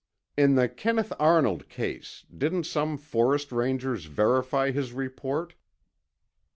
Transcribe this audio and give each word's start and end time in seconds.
In 0.35 0.55
the 0.55 0.67
Kenneth 0.67 1.13
Arnold 1.19 1.69
case, 1.69 2.25
didn't 2.35 2.63
some 2.65 2.97
forest 2.97 3.51
rangers 3.51 4.05
verify 4.05 4.71
his 4.71 4.93
report? 4.93 5.53